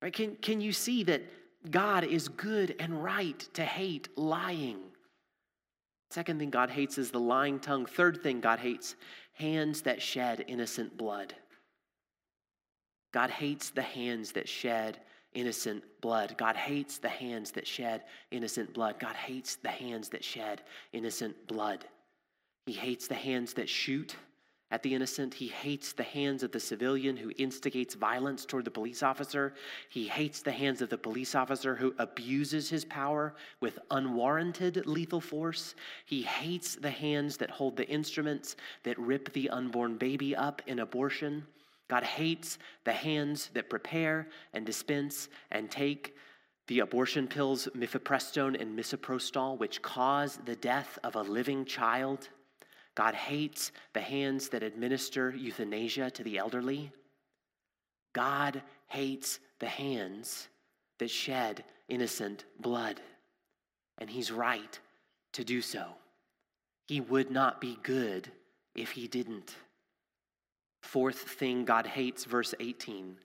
[0.00, 0.12] Right?
[0.12, 1.22] Can, can you see that
[1.70, 4.78] God is good and right to hate lying?
[6.12, 7.86] Second thing God hates is the lying tongue.
[7.86, 8.96] Third thing God hates
[9.32, 11.32] hands that shed innocent blood.
[13.14, 14.98] God hates the hands that shed
[15.32, 16.36] innocent blood.
[16.36, 19.00] God hates the hands that shed innocent blood.
[19.00, 20.60] God hates the hands that shed
[20.92, 21.86] innocent blood.
[22.66, 24.14] He hates the hands that shoot
[24.72, 25.34] at the innocent.
[25.34, 29.52] He hates the hands of the civilian who instigates violence toward the police officer.
[29.90, 35.20] He hates the hands of the police officer who abuses his power with unwarranted lethal
[35.20, 35.74] force.
[36.06, 40.78] He hates the hands that hold the instruments that rip the unborn baby up in
[40.78, 41.46] abortion.
[41.88, 46.16] God hates the hands that prepare and dispense and take
[46.68, 52.30] the abortion pills mifepristone and misoprostol, which cause the death of a living child.
[52.94, 56.92] God hates the hands that administer euthanasia to the elderly.
[58.12, 60.48] God hates the hands
[60.98, 63.00] that shed innocent blood.
[63.98, 64.78] And he's right
[65.32, 65.86] to do so.
[66.88, 68.30] He would not be good
[68.74, 69.54] if he didn't.
[70.82, 73.16] Fourth thing God hates, verse 18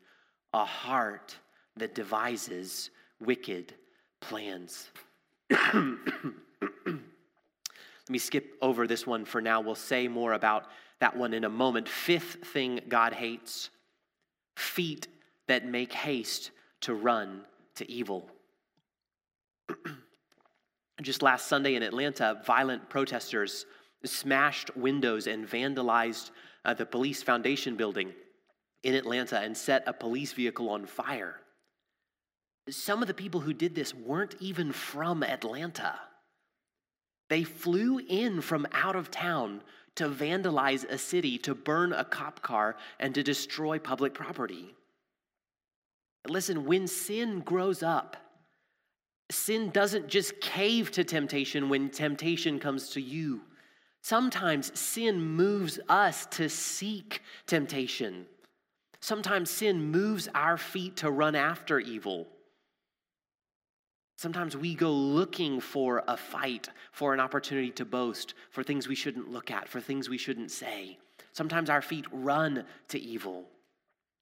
[0.54, 1.36] a heart
[1.76, 3.74] that devises wicked
[4.22, 4.90] plans.
[8.08, 9.60] Let me skip over this one for now.
[9.60, 10.68] We'll say more about
[11.02, 11.90] that one in a moment.
[11.90, 13.70] Fifth thing God hates
[14.56, 15.08] feet
[15.48, 17.42] that make haste to run
[17.76, 18.30] to evil.
[21.02, 23.66] Just last Sunday in Atlanta, violent protesters
[24.06, 26.32] smashed windows and vandalized
[26.64, 28.14] uh, the police foundation building
[28.84, 31.42] in Atlanta and set a police vehicle on fire.
[32.70, 36.00] Some of the people who did this weren't even from Atlanta.
[37.30, 39.62] They flew in from out of town
[39.96, 44.74] to vandalize a city, to burn a cop car, and to destroy public property.
[46.28, 48.18] Listen, when sin grows up,
[49.32, 53.42] sin doesn't just cave to temptation when temptation comes to you.
[54.02, 58.26] Sometimes sin moves us to seek temptation.
[59.02, 62.28] Sometimes sin moves our feet to run after evil.
[64.18, 68.96] Sometimes we go looking for a fight, for an opportunity to boast, for things we
[68.96, 70.98] shouldn't look at, for things we shouldn't say.
[71.34, 73.46] Sometimes our feet run to evil.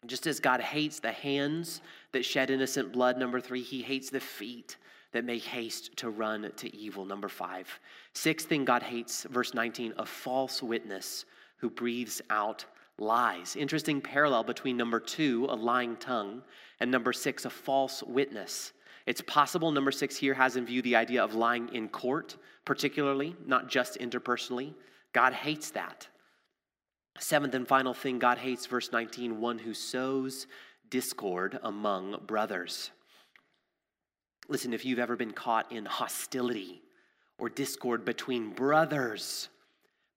[0.06, 1.80] Just as God hates the hands
[2.12, 4.76] that shed innocent blood, number three, he hates the feet
[5.14, 7.80] that make haste to run to evil, number five.
[8.12, 11.24] Sixth thing God hates, verse 19, a false witness
[11.56, 12.66] who breathes out
[12.98, 13.56] lies.
[13.56, 16.42] Interesting parallel between number two, a lying tongue,
[16.82, 18.74] and number six, a false witness.
[19.06, 23.36] It's possible number six here has in view the idea of lying in court, particularly,
[23.46, 24.74] not just interpersonally.
[25.14, 26.08] God hates that.
[27.20, 30.48] Seventh and final thing God hates, verse 19, one who sows
[30.90, 32.92] discord among brothers.
[34.48, 36.82] Listen, if you've ever been caught in hostility
[37.38, 39.50] or discord between brothers,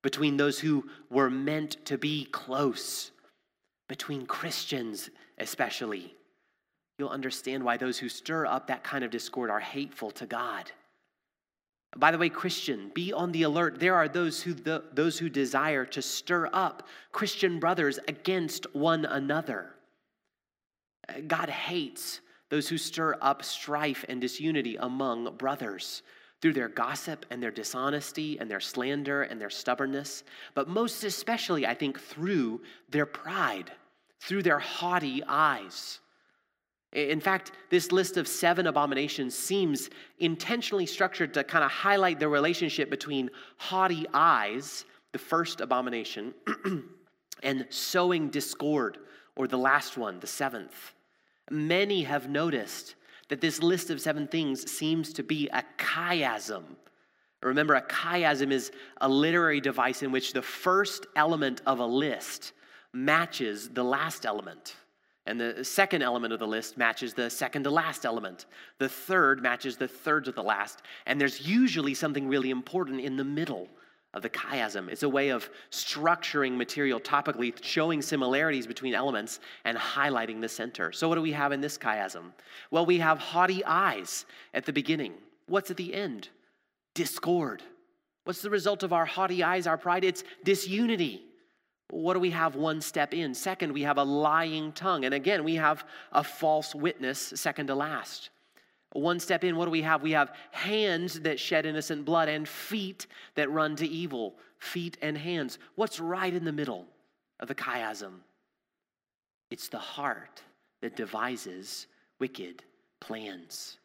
[0.02, 3.10] between those who were meant to be close,
[3.88, 6.14] between Christians especially,
[6.98, 10.70] you'll understand why those who stir up that kind of discord are hateful to God.
[11.96, 13.80] By the way, Christian, be on the alert.
[13.80, 19.04] There are those who, the, those who desire to stir up Christian brothers against one
[19.04, 19.70] another.
[21.26, 22.20] God hates
[22.50, 26.02] those who stir up strife and disunity among brothers
[26.40, 30.24] through their gossip and their dishonesty and their slander and their stubbornness,
[30.54, 33.72] but most especially, I think, through their pride,
[34.20, 36.00] through their haughty eyes.
[36.92, 42.28] In fact, this list of seven abominations seems intentionally structured to kind of highlight the
[42.28, 46.32] relationship between haughty eyes, the first abomination,
[47.42, 48.98] and sowing discord,
[49.36, 50.94] or the last one, the seventh.
[51.50, 52.94] Many have noticed
[53.28, 56.64] that this list of seven things seems to be a chiasm.
[57.42, 62.52] Remember, a chiasm is a literary device in which the first element of a list
[62.94, 64.74] matches the last element.
[65.28, 68.46] And the second element of the list matches the second to last element.
[68.78, 70.80] The third matches the third to the last.
[71.04, 73.68] And there's usually something really important in the middle
[74.14, 74.88] of the chiasm.
[74.88, 80.92] It's a way of structuring material topically, showing similarities between elements and highlighting the center.
[80.92, 82.32] So, what do we have in this chiasm?
[82.70, 84.24] Well, we have haughty eyes
[84.54, 85.12] at the beginning.
[85.46, 86.30] What's at the end?
[86.94, 87.62] Discord.
[88.24, 90.04] What's the result of our haughty eyes, our pride?
[90.04, 91.27] It's disunity.
[91.90, 93.34] What do we have one step in?
[93.34, 95.04] Second, we have a lying tongue.
[95.04, 98.30] And again, we have a false witness, second to last.
[98.92, 100.02] One step in, what do we have?
[100.02, 104.34] We have hands that shed innocent blood and feet that run to evil.
[104.58, 105.58] Feet and hands.
[105.76, 106.86] What's right in the middle
[107.40, 108.12] of the chiasm?
[109.50, 110.42] It's the heart
[110.80, 111.86] that devises
[112.18, 112.62] wicked
[113.00, 113.78] plans.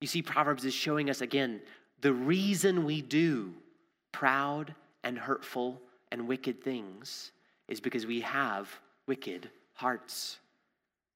[0.00, 1.60] You see, Proverbs is showing us again
[2.00, 3.52] the reason we do
[4.12, 5.80] proud and hurtful
[6.12, 7.32] and wicked things
[7.68, 8.68] is because we have
[9.06, 10.38] wicked hearts.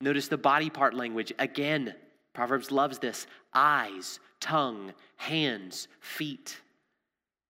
[0.01, 1.95] Notice the body part language again.
[2.32, 6.61] Proverbs loves this eyes, tongue, hands, feet.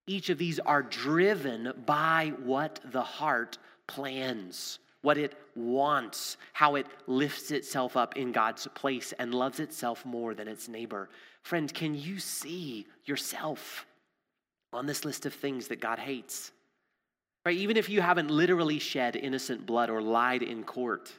[0.06, 6.86] Each of these are driven by what the heart plans, what it wants, how it
[7.06, 11.08] lifts itself up in God's place and loves itself more than its neighbor.
[11.42, 13.86] Friend, can you see yourself
[14.72, 16.52] on this list of things that God hates?
[17.44, 17.56] Right?
[17.56, 21.12] Even if you haven't literally shed innocent blood or lied in court,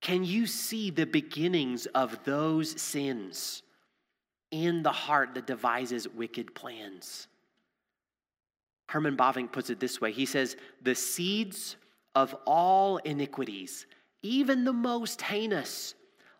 [0.00, 3.62] can you see the beginnings of those sins
[4.50, 7.28] in the heart that devises wicked plans?
[8.88, 11.76] Herman Bavinck puts it this way he says, The seeds
[12.14, 13.86] of all iniquities,
[14.22, 15.94] even the most heinous,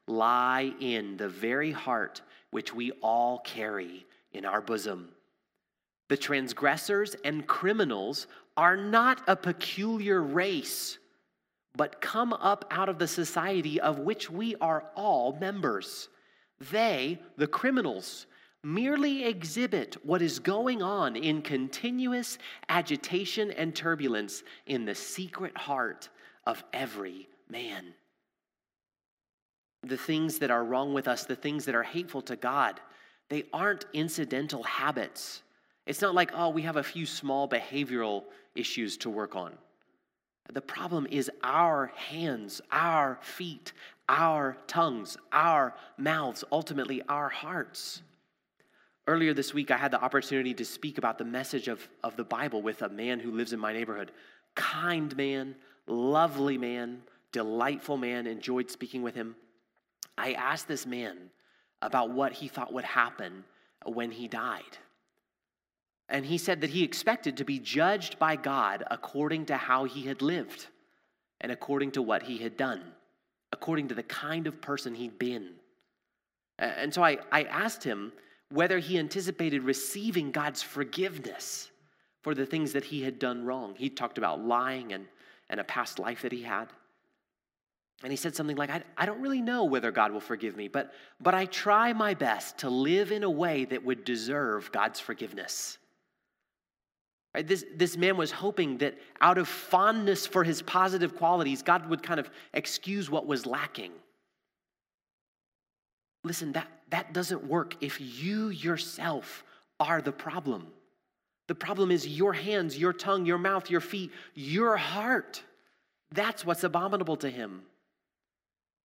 [0.06, 5.08] lie in the very heart which we all carry in our bosom.
[6.08, 10.98] The transgressors and criminals are not a peculiar race,
[11.76, 16.08] but come up out of the society of which we are all members.
[16.70, 18.26] They, the criminals,
[18.62, 22.38] merely exhibit what is going on in continuous
[22.68, 26.08] agitation and turbulence in the secret heart
[26.46, 27.94] of every man.
[29.82, 32.80] The things that are wrong with us, the things that are hateful to God,
[33.28, 35.42] they aren't incidental habits.
[35.86, 38.24] It's not like, oh, we have a few small behavioral
[38.56, 39.52] issues to work on.
[40.52, 43.72] The problem is our hands, our feet,
[44.08, 48.02] our tongues, our mouths, ultimately our hearts.
[49.08, 52.24] Earlier this week, I had the opportunity to speak about the message of, of the
[52.24, 54.12] Bible with a man who lives in my neighborhood.
[54.54, 55.54] Kind man,
[55.86, 57.02] lovely man,
[57.32, 59.36] delightful man, enjoyed speaking with him.
[60.18, 61.30] I asked this man
[61.82, 63.44] about what he thought would happen
[63.84, 64.78] when he died.
[66.08, 70.02] And he said that he expected to be judged by God according to how he
[70.02, 70.66] had lived
[71.40, 72.82] and according to what he had done,
[73.52, 75.50] according to the kind of person he'd been.
[76.58, 78.12] And so I, I asked him
[78.50, 81.70] whether he anticipated receiving God's forgiveness
[82.22, 83.74] for the things that he had done wrong.
[83.76, 85.06] He talked about lying and,
[85.50, 86.68] and a past life that he had.
[88.02, 90.68] And he said something like, I, I don't really know whether God will forgive me,
[90.68, 95.00] but, but I try my best to live in a way that would deserve God's
[95.00, 95.78] forgiveness.
[97.36, 97.46] Right?
[97.46, 102.02] This, this man was hoping that out of fondness for his positive qualities, God would
[102.02, 103.92] kind of excuse what was lacking.
[106.24, 109.44] Listen, that, that doesn't work if you yourself
[109.78, 110.68] are the problem.
[111.46, 115.42] The problem is your hands, your tongue, your mouth, your feet, your heart.
[116.12, 117.64] That's what's abominable to him.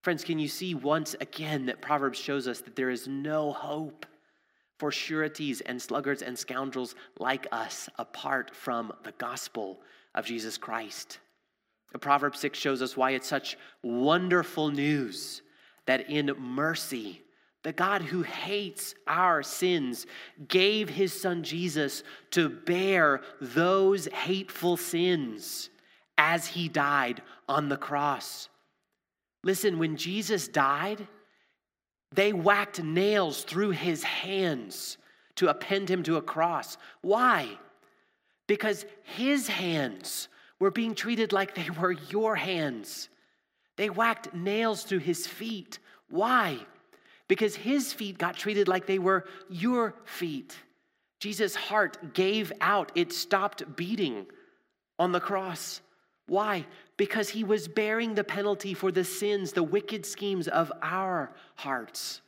[0.04, 4.06] Friends, can you see once again that Proverbs shows us that there is no hope
[4.82, 9.80] for sureties and sluggards and scoundrels like us apart from the gospel
[10.16, 11.20] of Jesus Christ.
[11.92, 15.44] The Proverbs 6 shows us why it's such wonderful news
[15.86, 17.22] that in mercy,
[17.64, 20.08] The God who hates our sins
[20.48, 25.70] gave his son Jesus to bear those hateful sins
[26.18, 28.50] as he died on the cross.
[29.44, 31.08] Listen, when Jesus died,
[32.14, 34.98] they whacked nails through his hands
[35.36, 36.78] to append him to a cross.
[37.02, 37.58] Why?
[38.48, 40.28] Because his hands
[40.60, 43.10] were being treated like they were your hands.
[43.78, 45.80] They whacked nails through his feet.
[46.10, 46.60] Why?
[47.28, 50.58] Because his feet got treated like they were your feet.
[51.20, 54.26] Jesus' heart gave out, it stopped beating
[55.00, 55.82] on the cross.
[56.28, 56.66] Why?
[57.02, 62.22] Because he was bearing the penalty for the sins, the wicked schemes of our hearts.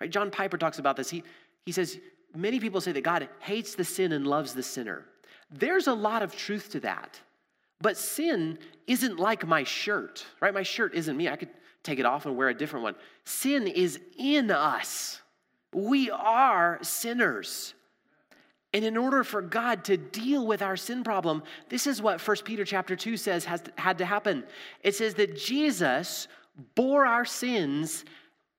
[0.00, 0.08] Right?
[0.08, 1.10] John Piper talks about this.
[1.10, 1.22] He,
[1.66, 1.98] he says,
[2.34, 5.04] Many people say that God hates the sin and loves the sinner.
[5.50, 7.20] There's a lot of truth to that.
[7.82, 10.54] But sin isn't like my shirt, right?
[10.54, 11.28] My shirt isn't me.
[11.28, 11.50] I could
[11.82, 12.94] take it off and wear a different one.
[13.26, 15.20] Sin is in us.
[15.74, 17.74] We are sinners.
[18.76, 22.36] And in order for God to deal with our sin problem, this is what 1
[22.44, 24.44] Peter chapter 2 says has had to happen.
[24.82, 26.28] It says that Jesus
[26.74, 28.04] bore our sins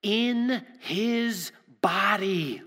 [0.01, 1.51] in his
[1.81, 2.63] body.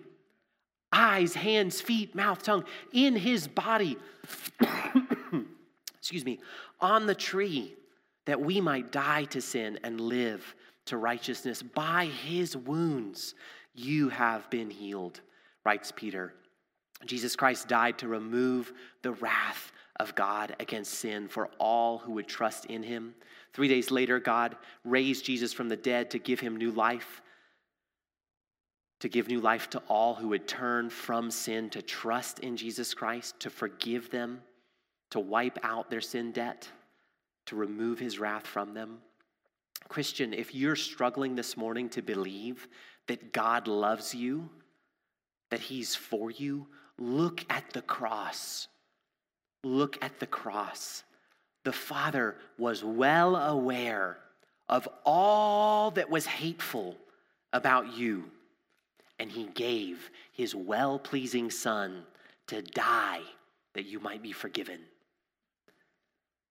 [0.93, 3.97] Eyes, hands, feet, mouth, tongue, in his body.
[5.99, 6.39] excuse me,
[6.81, 7.75] on the tree
[8.27, 11.63] that we might die to sin and live to righteousness.
[11.63, 13.35] By his wounds
[13.75, 15.21] you have been healed,
[15.65, 16.33] writes Peter.
[17.07, 18.73] Jesus Christ died to remove
[19.03, 23.15] the wrath of God against sin for all who would trust in him.
[23.53, 27.23] Three days later, God raised Jesus from the dead to give him new life,
[29.01, 32.95] to give new life to all who would turn from sin to trust in Jesus
[32.95, 34.43] Christ, to forgive them
[35.11, 36.69] to wipe out their sin debt,
[37.47, 38.99] to remove his wrath from them.
[39.89, 42.69] Christian, if you're struggling this morning to believe
[43.09, 44.49] that God loves you,
[45.51, 46.69] that he's for you,
[47.01, 48.69] look at the cross.
[49.65, 51.03] Look at the cross.
[51.65, 54.19] The Father was well aware
[54.69, 56.97] of all that was hateful
[57.53, 58.25] about you,
[59.19, 62.05] and he gave his well pleasing Son
[62.47, 63.23] to die
[63.75, 64.81] that you might be forgiven.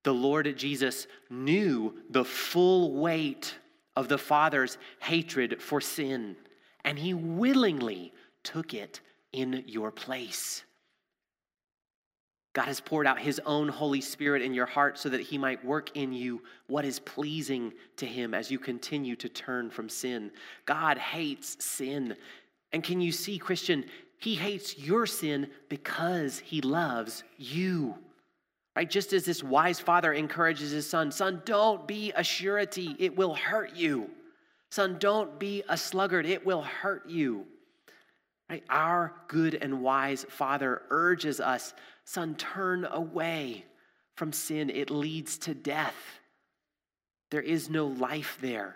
[0.02, 3.54] The Lord Jesus knew the full weight
[3.96, 6.36] of the Father's hatred for sin,
[6.84, 9.00] and he willingly took it
[9.32, 10.64] in your place.
[12.52, 15.64] God has poured out his own Holy Spirit in your heart so that he might
[15.64, 20.32] work in you what is pleasing to him as you continue to turn from sin.
[20.66, 22.16] God hates sin.
[22.72, 23.84] And can you see, Christian,
[24.18, 27.94] he hates your sin because he loves you.
[28.74, 28.90] Right?
[28.90, 33.34] Just as this wise father encourages his son, son, don't be a surety, it will
[33.34, 34.10] hurt you.
[34.70, 37.46] Son, don't be a sluggard, it will hurt you.
[38.50, 38.64] Right?
[38.68, 41.72] Our good and wise father urges us,
[42.04, 43.64] son, turn away
[44.16, 45.94] from sin, it leads to death.
[47.30, 48.74] There is no life there.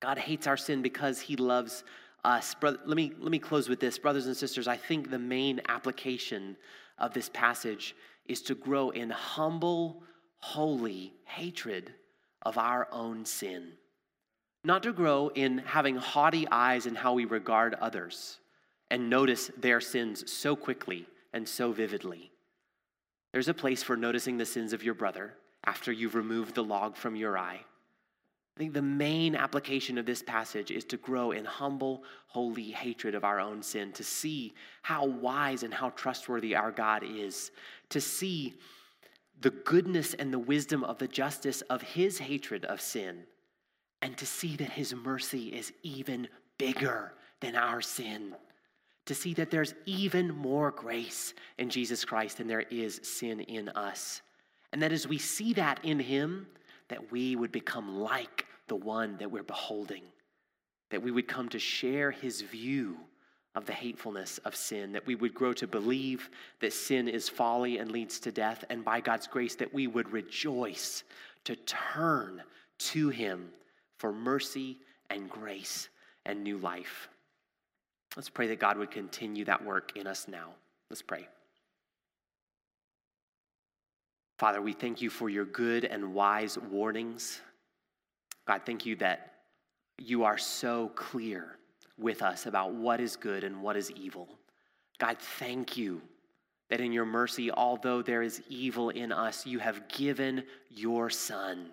[0.00, 1.84] God hates our sin because he loves
[2.24, 2.56] us.
[2.62, 3.98] Let me, let me close with this.
[3.98, 6.56] Brothers and sisters, I think the main application
[6.96, 10.02] of this passage is to grow in humble,
[10.38, 11.92] holy hatred
[12.42, 13.72] of our own sin.
[14.64, 18.38] Not to grow in having haughty eyes in how we regard others
[18.90, 22.30] and notice their sins so quickly and so vividly.
[23.32, 25.34] There's a place for noticing the sins of your brother
[25.64, 27.60] after you've removed the log from your eye.
[28.56, 33.14] I think the main application of this passage is to grow in humble, holy hatred
[33.14, 37.52] of our own sin, to see how wise and how trustworthy our God is,
[37.90, 38.54] to see
[39.40, 43.22] the goodness and the wisdom of the justice of his hatred of sin,
[44.02, 46.28] and to see that his mercy is even
[46.58, 48.34] bigger than our sin,
[49.10, 53.68] to see that there's even more grace in Jesus Christ than there is sin in
[53.70, 54.22] us.
[54.72, 56.46] And that as we see that in him,
[56.86, 60.04] that we would become like the one that we're beholding,
[60.90, 62.98] that we would come to share his view
[63.56, 66.30] of the hatefulness of sin, that we would grow to believe
[66.60, 70.12] that sin is folly and leads to death, and by God's grace, that we would
[70.12, 71.02] rejoice
[71.42, 72.44] to turn
[72.78, 73.48] to Him
[73.98, 74.78] for mercy
[75.10, 75.88] and grace
[76.24, 77.09] and new life.
[78.16, 80.48] Let's pray that God would continue that work in us now.
[80.88, 81.28] Let's pray.
[84.38, 87.40] Father, we thank you for your good and wise warnings.
[88.46, 89.34] God, thank you that
[89.98, 91.58] you are so clear
[91.98, 94.28] with us about what is good and what is evil.
[94.98, 96.00] God, thank you
[96.70, 101.66] that in your mercy, although there is evil in us, you have given your Son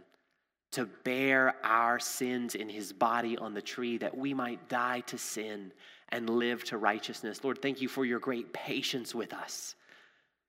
[0.72, 5.18] to bear our sins in his body on the tree that we might die to
[5.18, 5.72] sin
[6.10, 7.44] and live to righteousness.
[7.44, 9.76] Lord, thank you for your great patience with us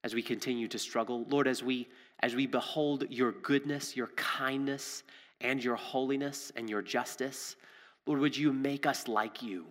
[0.05, 1.27] as we continue to struggle.
[1.29, 1.89] Lord, as we
[2.21, 5.05] as we behold your goodness, your kindness,
[5.41, 7.57] and your holiness and your justice,
[8.07, 9.67] Lord, would you make us like you?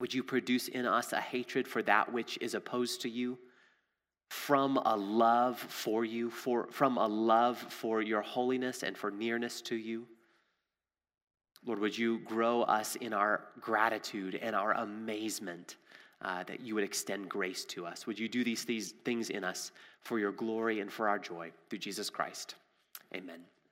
[0.00, 3.38] Would you produce in us a hatred for that which is opposed to you?
[4.30, 9.60] From a love for you, for, from a love for your holiness and for nearness
[9.62, 10.06] to you.
[11.68, 15.76] Lord, would you grow us in our gratitude and our amazement
[16.22, 18.06] uh, that you would extend grace to us?
[18.06, 21.52] Would you do these, these things in us for your glory and for our joy
[21.68, 22.54] through Jesus Christ?
[23.14, 23.40] Amen.